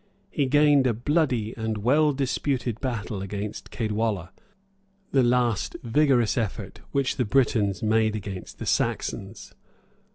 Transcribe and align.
He 0.31 0.47
gained 0.47 0.87
a 0.87 0.95
bloody 0.95 1.53
and 1.55 1.77
well 1.77 2.11
disputed 2.11 2.81
battle 2.81 3.21
against 3.21 3.69
Caedwalla; 3.69 4.31
the 5.11 5.21
last 5.21 5.75
vigorous 5.83 6.39
effort 6.39 6.79
which 6.91 7.17
the 7.17 7.23
Britons 7.25 7.83
made 7.83 8.15
against 8.15 8.57
the 8.57 8.65
Saxons. 8.65 9.53